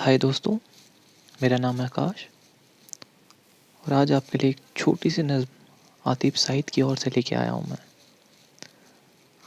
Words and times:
हाय 0.00 0.18
दोस्तों, 0.18 0.58
मेरा 1.42 1.56
नाम 1.56 1.78
है 1.78 1.84
आकाश 1.84 2.28
और 3.86 3.92
आज 3.92 4.12
आपके 4.12 4.38
लिए 4.38 4.50
एक 4.50 4.56
छोटी 4.76 5.10
सी 5.10 5.22
नज्म 5.22 5.46
आतिफ 6.06 6.36
सईद 6.36 6.70
की 6.70 6.82
ओर 6.82 6.96
से 6.96 7.10
लेके 7.10 7.34
आया 7.34 7.50
हूँ 7.50 7.68
मैं। 7.68 7.78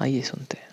आइए 0.02 0.22
सुनते 0.22 0.58
हैं। 0.58 0.70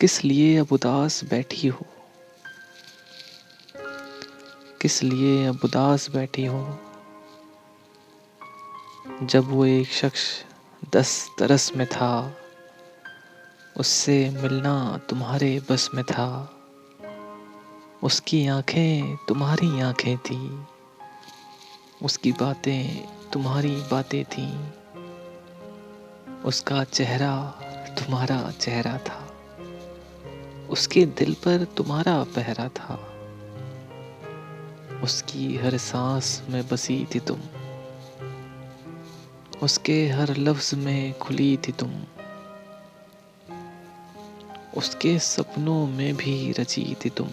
किस 0.00 0.24
लिए 0.24 0.58
अब 0.58 0.68
उदास 0.72 1.24
बैठी 1.24 1.66
हो? 1.66 1.86
किस 4.80 5.02
लिए 5.02 5.46
अब 5.46 5.60
उदास 5.64 6.10
बैठी 6.10 6.46
हो? 6.46 6.78
जब 9.22 9.44
वो 9.44 9.66
एक 9.66 9.88
शख्स 9.88 10.44
दस 10.92 11.28
तरस 11.38 11.72
में 11.76 11.86
था 11.86 12.36
उससे 13.80 14.30
मिलना 14.30 15.00
तुम्हारे 15.08 15.62
बस 15.70 15.90
में 15.94 16.04
था। 16.04 16.56
उसकी 18.02 18.46
आँखें 18.46 19.16
तुम्हारी 19.16 19.80
आँखें 19.80 20.18
थी। 20.18 20.64
उसकी 22.02 22.32
बातें 22.32 23.08
तुम्हारी 23.32 23.76
बातें 23.76 24.24
थी। 24.24 24.60
उसका 26.44 26.84
चेहरा 26.84 27.46
तुम्हारा 27.98 28.50
चेहरा 28.50 28.98
था। 28.98 29.34
उसके 30.70 31.06
दिल 31.06 31.34
पर 31.34 31.64
तुम्हारा 31.64 32.24
पहरा 32.24 32.68
था। 32.68 32.94
उसकी 35.02 35.56
हर 35.56 35.76
सांस 35.76 36.42
में 36.48 36.68
बसी 36.68 37.08
थी 37.14 37.20
तुम। 37.20 37.40
उसके 39.62 40.08
हर 40.08 40.36
लफ्ज 40.36 40.74
में 40.74 41.18
खुली 41.18 41.56
थी 41.56 41.72
तुम। 41.72 41.90
उसके 44.76 45.18
सपनों 45.18 45.86
में 45.86 46.16
भी 46.16 46.52
रची 46.52 46.96
थी 47.04 47.10
तुम। 47.10 47.28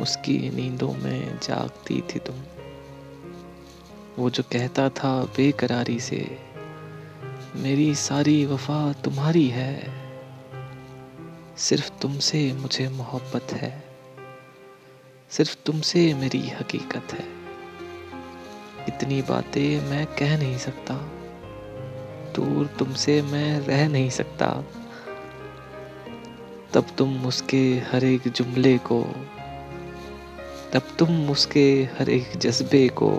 उसकी 0.00 0.38
नींदों 0.38 0.94
में 0.94 1.38
जागती 1.38 2.00
थी 2.00 2.18
तुम। 2.18 2.36
वो 4.18 4.30
जो 4.30 4.42
कहता 4.42 4.88
था 4.88 5.24
बेकरारी 5.24 6.00
से, 6.00 6.38
मेरी 7.56 7.94
सारी 7.94 8.46
वफा 8.46 8.92
तुम्हारी 8.92 9.48
है। 9.48 10.04
सिर्फ़ 11.56 11.90
तुमसे 12.02 12.52
मुझे 12.52 12.88
मोहब्बत 12.88 13.52
है। 13.52 13.84
सिर्फ़ 15.30 15.56
तुमसे 15.66 16.14
मेरी 16.14 16.48
हकीकत 16.48 17.12
है। 17.12 17.44
इतनी 18.88 19.22
बातें 19.22 19.90
मैं 19.90 20.06
कह 20.06 20.38
नहीं 20.38 20.58
सकता। 20.58 20.94
दूर 22.34 22.66
तुमसे 22.66 23.22
मैं 23.22 23.60
रह 23.60 23.88
नहीं 23.88 24.10
सकता। 24.10 24.64
तब 26.74 26.86
तुम 26.98 27.26
उसके 27.26 27.82
हर 27.92 28.04
एक 28.04 28.28
जुमले 28.28 28.78
को, 28.78 29.02
तब 30.72 30.82
तुम 30.98 31.30
उसके 31.30 31.88
हर 31.98 32.08
एक 32.08 32.32
जज्बे 32.36 32.88
को 32.88 33.10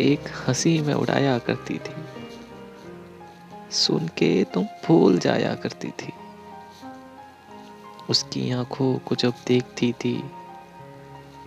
एक 0.00 0.20
हँसी 0.48 0.80
में 0.80 0.94
उड़ाया 0.94 1.38
करती 1.38 1.74
थी। 1.74 1.94
सुन 3.70 4.08
के 4.08 4.44
तुम 4.44 4.64
भूल 4.64 5.18
जाया 5.18 5.54
करती 5.54 5.88
थी। 5.88 6.12
उसकी 8.10 8.50
आँखों 8.50 8.98
को 8.98 9.14
जब 9.14 9.34
देखती 9.46 9.92
थी, 9.92 10.30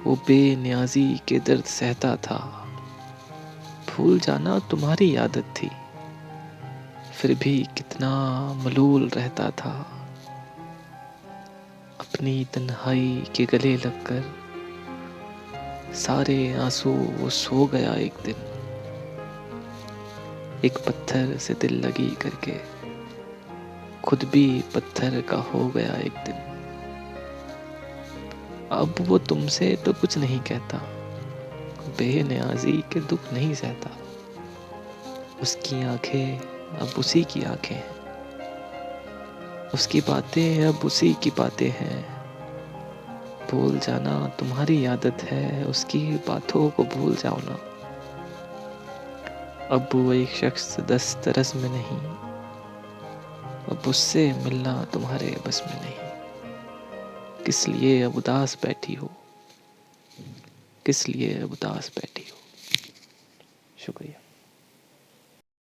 वो 0.04 0.16
बेनियाजी 0.16 1.22
के 1.28 1.40
दर्द 1.40 1.64
सहता 1.64 2.16
था। 2.16 2.68
भूल 3.90 4.20
जाना 4.20 4.60
तुम्हारी 4.60 5.16
आदत 5.16 5.54
थी, 5.62 5.72
फिर 7.18 7.36
भी 7.36 7.68
कितना 7.78 8.54
मलूल 8.54 9.10
रहता 9.10 9.50
था। 9.50 9.92
अपनी 12.00 12.46
तन्हाई 12.54 13.24
के 13.36 13.46
गले 13.46 13.76
लगकर 13.78 14.24
सारे 15.96 16.36
आँसू 16.54 16.90
वो 16.90 17.30
सो 17.30 17.66
गया 17.66 17.94
एक 17.94 18.14
दिन। 18.26 18.36
एक 20.66 20.78
पत्थर 20.78 21.38
से 21.38 21.54
दिल 21.54 21.80
लगी 21.86 22.10
करके 22.16 22.58
खुद 24.02 24.24
भी 24.24 24.64
पत्थर 24.76 25.22
का 25.22 25.38
हो 25.38 25.68
गया 25.68 25.94
एक 25.98 26.16
दिन। 26.26 26.38
अब 28.72 28.96
वो 29.02 29.18
तुमसे 29.18 29.76
तो 29.76 29.94
कुछ 29.94 30.18
नहीं 30.18 30.40
कहता, 30.40 30.78
बेनियाजी 31.98 32.78
के 32.94 33.00
दुख 33.00 33.34
नहीं 33.34 33.54
सहता। 33.54 33.98
उसकी 35.42 35.84
आँखें 35.84 36.40
अब 36.80 37.00
उसी 37.00 37.24
की 37.24 37.44
आँखें 37.44 37.76
हैं। 37.76 37.95
उसकी 39.76 40.02
बातें 40.02 40.66
अब 40.66 40.76
उसी 40.76 41.14
की 41.24 41.30
बातें 41.30 41.70
हैं। 41.70 42.16
भूल 43.52 43.80
जाना 43.80 44.28
तुम्हारी 44.28 44.86
आदत 44.86 45.18
है, 45.24 45.66
उसकी 45.66 46.12
बातों 46.12 46.70
को 46.70 46.84
भूल 46.84 47.16
जाओ 47.16 47.38
ना। 47.40 47.56
अब 49.76 49.90
वो 49.96 50.14
एक 50.14 50.30
शख्स 50.30 50.80
दस 50.80 51.18
तरस 51.24 51.56
में 51.56 51.70
नहीं। 51.70 51.98
अब 53.66 53.82
उससे 53.88 54.34
मिलना 54.34 54.86
तुम्हारे 54.86 55.38
बस 55.48 55.64
में 55.68 55.82
नहीं। 55.82 56.16
किस 57.46 57.68
लिए 57.68 58.02
अब 58.02 58.16
उदास 58.16 58.58
बैठी 58.64 58.94
हो? 58.94 59.12
किस 60.86 61.10
लिए 61.10 61.42
अब 61.42 61.52
उदास 61.52 61.92
बैठी 61.96 62.26
हो? 62.32 62.38
शुक्रिया। 63.86 64.25